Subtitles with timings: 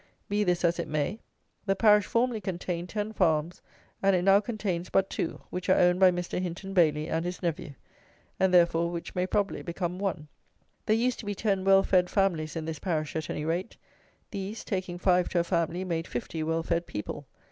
[0.29, 1.19] Be this as it may,
[1.67, 3.61] the parish formerly contained ten farms,
[4.01, 6.41] and it now contains but two, which are owned by Mr.
[6.41, 7.75] Hinton Bailey and his nephew,
[8.39, 10.27] and, therefore, which may probably become one.
[10.87, 13.77] There used to be ten well fed families in this parish at any rate:
[14.31, 17.27] these, taking five to a family, made fifty well fed people.